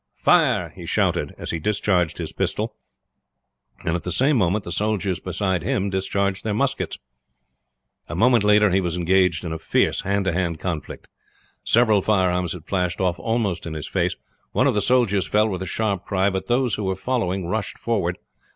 [0.15, 2.75] "Fire!" he shouted as he discharged his pistol,
[3.85, 6.97] and at the same moment the soldiers beside him discharged their muskets.
[8.09, 11.07] A moment later he was engaged in a fierce hand to hand conflict.
[11.63, 14.15] Several firearms had flashed off almost in his face.
[14.53, 17.77] One of the soldiers fell with a sharp cry, but those who were following rushed
[17.77, 18.17] forward.